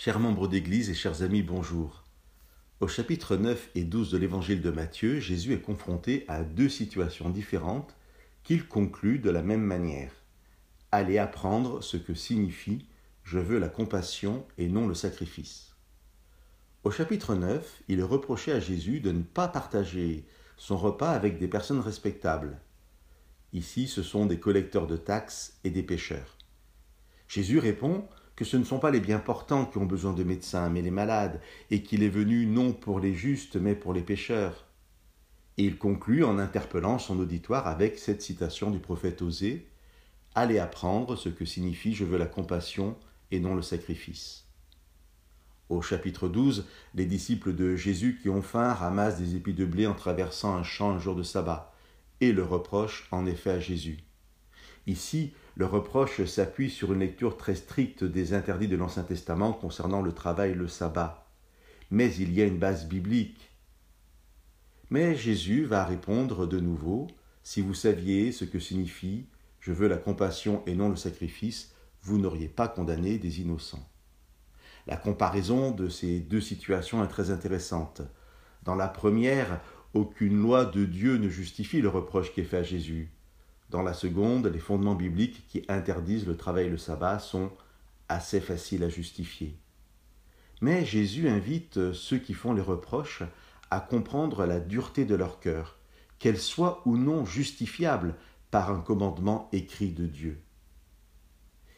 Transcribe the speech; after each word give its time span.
Chers 0.00 0.20
membres 0.20 0.46
d'Église 0.46 0.90
et 0.90 0.94
chers 0.94 1.22
amis, 1.22 1.42
bonjour. 1.42 2.04
Au 2.78 2.86
chapitre 2.86 3.34
9 3.34 3.70
et 3.74 3.82
12 3.82 4.12
de 4.12 4.16
l'Évangile 4.16 4.62
de 4.62 4.70
Matthieu, 4.70 5.18
Jésus 5.18 5.52
est 5.52 5.60
confronté 5.60 6.24
à 6.28 6.44
deux 6.44 6.68
situations 6.68 7.30
différentes 7.30 7.96
qu'il 8.44 8.68
conclut 8.68 9.18
de 9.18 9.28
la 9.28 9.42
même 9.42 9.64
manière. 9.64 10.12
Allez 10.92 11.18
apprendre 11.18 11.82
ce 11.82 11.96
que 11.96 12.14
signifie 12.14 12.86
Je 13.24 13.40
veux 13.40 13.58
la 13.58 13.68
compassion 13.68 14.46
et 14.56 14.68
non 14.68 14.86
le 14.86 14.94
sacrifice. 14.94 15.74
Au 16.84 16.92
chapitre 16.92 17.34
9, 17.34 17.82
il 17.88 17.98
est 17.98 18.04
reproché 18.04 18.52
à 18.52 18.60
Jésus 18.60 19.00
de 19.00 19.10
ne 19.10 19.24
pas 19.24 19.48
partager 19.48 20.24
son 20.56 20.76
repas 20.76 21.10
avec 21.10 21.40
des 21.40 21.48
personnes 21.48 21.80
respectables. 21.80 22.60
Ici, 23.52 23.88
ce 23.88 24.04
sont 24.04 24.26
des 24.26 24.38
collecteurs 24.38 24.86
de 24.86 24.96
taxes 24.96 25.58
et 25.64 25.70
des 25.70 25.82
pêcheurs. 25.82 26.38
Jésus 27.26 27.58
répond 27.58 28.06
que 28.38 28.44
ce 28.44 28.56
ne 28.56 28.62
sont 28.62 28.78
pas 28.78 28.92
les 28.92 29.00
bien 29.00 29.18
portants 29.18 29.64
qui 29.64 29.78
ont 29.78 29.84
besoin 29.84 30.12
de 30.12 30.22
médecins, 30.22 30.70
mais 30.70 30.80
les 30.80 30.92
malades, 30.92 31.40
et 31.72 31.82
qu'il 31.82 32.04
est 32.04 32.08
venu 32.08 32.46
non 32.46 32.72
pour 32.72 33.00
les 33.00 33.12
justes, 33.12 33.56
mais 33.56 33.74
pour 33.74 33.92
les 33.92 34.00
pécheurs. 34.00 34.64
Et 35.56 35.64
il 35.64 35.76
conclut 35.76 36.22
en 36.22 36.38
interpellant 36.38 37.00
son 37.00 37.18
auditoire 37.18 37.66
avec 37.66 37.98
cette 37.98 38.22
citation 38.22 38.70
du 38.70 38.78
prophète 38.78 39.22
Osée 39.22 39.66
Allez 40.36 40.60
apprendre 40.60 41.16
ce 41.16 41.28
que 41.28 41.44
signifie 41.44 41.94
je 41.94 42.04
veux 42.04 42.16
la 42.16 42.26
compassion 42.26 42.96
et 43.32 43.40
non 43.40 43.56
le 43.56 43.62
sacrifice. 43.62 44.44
Au 45.68 45.82
chapitre 45.82 46.28
12, 46.28 46.64
les 46.94 47.06
disciples 47.06 47.56
de 47.56 47.74
Jésus 47.74 48.20
qui 48.22 48.28
ont 48.28 48.42
faim 48.42 48.72
ramassent 48.72 49.18
des 49.18 49.34
épis 49.34 49.52
de 49.52 49.64
blé 49.64 49.88
en 49.88 49.94
traversant 49.94 50.54
un 50.54 50.62
champ 50.62 50.92
un 50.92 51.00
jour 51.00 51.16
de 51.16 51.24
sabbat, 51.24 51.74
et 52.20 52.30
le 52.30 52.44
reprochent 52.44 53.08
en 53.10 53.26
effet 53.26 53.50
à 53.50 53.58
Jésus. 53.58 53.98
Ici, 54.88 55.34
le 55.54 55.66
reproche 55.66 56.24
s'appuie 56.24 56.70
sur 56.70 56.94
une 56.94 57.00
lecture 57.00 57.36
très 57.36 57.54
stricte 57.54 58.04
des 58.04 58.32
interdits 58.32 58.68
de 58.68 58.76
l'Ancien 58.76 59.02
Testament 59.02 59.52
concernant 59.52 60.00
le 60.00 60.12
travail 60.12 60.52
et 60.52 60.54
le 60.54 60.66
sabbat. 60.66 61.28
Mais 61.90 62.12
il 62.14 62.32
y 62.32 62.40
a 62.40 62.46
une 62.46 62.58
base 62.58 62.86
biblique. 62.86 63.50
Mais 64.88 65.14
Jésus 65.14 65.66
va 65.66 65.84
répondre 65.84 66.46
de 66.46 66.58
nouveau, 66.58 67.06
si 67.42 67.60
vous 67.60 67.74
saviez 67.74 68.32
ce 68.32 68.46
que 68.46 68.58
signifie 68.58 69.26
je 69.60 69.72
veux 69.72 69.88
la 69.88 69.98
compassion 69.98 70.62
et 70.66 70.74
non 70.74 70.88
le 70.88 70.96
sacrifice, 70.96 71.74
vous 72.00 72.18
n'auriez 72.18 72.48
pas 72.48 72.68
condamné 72.68 73.18
des 73.18 73.42
innocents. 73.42 73.86
La 74.86 74.96
comparaison 74.96 75.70
de 75.70 75.90
ces 75.90 76.20
deux 76.20 76.40
situations 76.40 77.04
est 77.04 77.08
très 77.08 77.30
intéressante. 77.30 78.00
Dans 78.62 78.76
la 78.76 78.88
première, 78.88 79.60
aucune 79.92 80.40
loi 80.40 80.64
de 80.64 80.86
Dieu 80.86 81.18
ne 81.18 81.28
justifie 81.28 81.82
le 81.82 81.90
reproche 81.90 82.32
qui 82.32 82.40
est 82.40 82.44
fait 82.44 82.58
à 82.58 82.62
Jésus. 82.62 83.12
Dans 83.70 83.82
la 83.82 83.92
seconde, 83.92 84.46
les 84.46 84.58
fondements 84.58 84.94
bibliques 84.94 85.46
qui 85.48 85.64
interdisent 85.68 86.26
le 86.26 86.36
travail 86.36 86.70
le 86.70 86.78
sabbat 86.78 87.18
sont 87.18 87.50
assez 88.08 88.40
faciles 88.40 88.82
à 88.82 88.88
justifier. 88.88 89.58
Mais 90.60 90.84
Jésus 90.84 91.28
invite 91.28 91.92
ceux 91.92 92.18
qui 92.18 92.34
font 92.34 92.54
les 92.54 92.62
reproches 92.62 93.22
à 93.70 93.80
comprendre 93.80 94.46
la 94.46 94.60
dureté 94.60 95.04
de 95.04 95.14
leur 95.14 95.38
cœur, 95.40 95.76
qu'elle 96.18 96.38
soit 96.38 96.82
ou 96.86 96.96
non 96.96 97.24
justifiable 97.24 98.14
par 98.50 98.70
un 98.70 98.80
commandement 98.80 99.48
écrit 99.52 99.90
de 99.90 100.06
Dieu. 100.06 100.40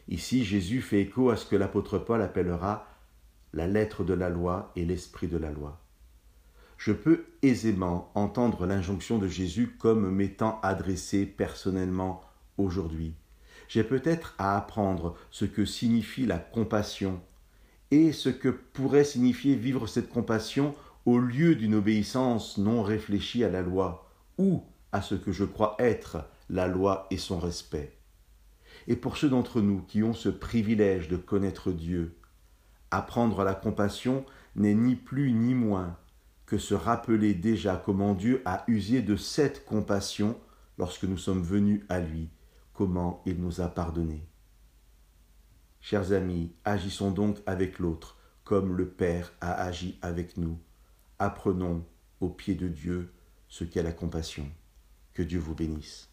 Ici, 0.09 0.45
Jésus 0.45 0.83
fait 0.83 1.01
écho 1.01 1.31
à 1.31 1.37
ce 1.37 1.47
que 1.47 1.57
l'apôtre 1.57 1.99
Paul 1.99 2.23
appellera 2.23 2.87
la 3.53 3.67
lettre 3.67 4.05
de 4.05 4.15
la 4.15 4.29
loi 4.29 4.73
et 4.77 4.85
l'esprit 4.85 5.27
de 5.27 5.37
la 5.37 5.51
loi 5.51 5.80
je 6.81 6.93
peux 6.93 7.27
aisément 7.43 8.11
entendre 8.15 8.65
l'injonction 8.65 9.19
de 9.19 9.29
Jésus 9.29 9.77
comme 9.79 10.11
m'étant 10.11 10.59
adressée 10.63 11.27
personnellement 11.27 12.23
aujourd'hui. 12.57 13.13
J'ai 13.69 13.85
peut-être 13.85 14.35
à 14.39 14.57
apprendre 14.57 15.15
ce 15.31 15.45
que 15.45 15.67
signifie 15.67 16.25
la 16.25 16.39
compassion 16.39 17.21
et 17.91 18.13
ce 18.13 18.31
que 18.31 18.49
pourrait 18.49 19.05
signifier 19.05 19.57
vivre 19.57 19.87
cette 19.89 20.09
compassion 20.09 20.75
au 21.05 21.19
lieu 21.19 21.55
d'une 21.55 21.75
obéissance 21.75 22.57
non 22.57 22.83
réfléchie 22.83 23.45
à 23.45 23.51
la 23.51 23.61
loi 23.61 24.09
ou 24.39 24.65
à 24.91 25.03
ce 25.03 25.15
que 25.15 25.33
je 25.33 25.45
crois 25.45 25.77
être 25.79 26.25
la 26.49 26.67
loi 26.67 27.09
et 27.11 27.19
son 27.19 27.39
respect. 27.39 27.95
Et 28.89 28.97
pour 28.97 29.19
ceux 29.19 29.29
d'entre 29.29 29.61
nous 29.61 29.83
qui 29.83 30.03
ont 30.03 30.15
ce 30.15 30.31
privilège 30.31 31.09
de 31.09 31.19
connaître 31.19 31.73
Dieu, 31.73 32.17
apprendre 32.91 33.45
la 33.45 33.53
compassion 33.53 34.25
n'est 34.57 34.75
ni 34.75 34.97
plus 34.97 35.33
ni 35.33 35.55
moins 35.55 35.99
que 36.51 36.59
se 36.59 36.75
rappeler 36.75 37.33
déjà 37.33 37.77
comment 37.77 38.13
Dieu 38.13 38.43
a 38.45 38.65
usé 38.67 39.03
de 39.03 39.15
cette 39.15 39.65
compassion 39.65 40.37
lorsque 40.79 41.05
nous 41.05 41.17
sommes 41.17 41.45
venus 41.45 41.85
à 41.89 42.01
lui, 42.01 42.29
comment 42.73 43.23
il 43.25 43.41
nous 43.41 43.61
a 43.61 43.69
pardonné. 43.69 44.27
Chers 45.81 46.11
amis, 46.11 46.53
agissons 46.65 47.13
donc 47.13 47.39
avec 47.47 47.79
l'autre 47.79 48.19
comme 48.43 48.77
le 48.77 48.89
Père 48.89 49.33
a 49.41 49.63
agi 49.63 49.97
avec 50.03 50.37
nous. 50.39 50.59
Apprenons 51.21 51.87
au 52.19 52.29
pied 52.29 52.57
de 52.57 52.67
Dieu 52.67 53.13
ce 53.47 53.63
qu'est 53.63 53.85
la 53.85 53.93
compassion. 53.93 54.51
Que 55.13 55.23
Dieu 55.23 55.39
vous 55.39 55.55
bénisse. 55.55 56.10